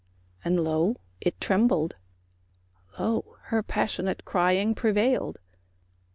[0.43, 0.95] And lo!
[1.19, 1.95] it trembled,
[2.97, 3.37] lo!
[3.49, 5.39] her passionate Crying prevailed.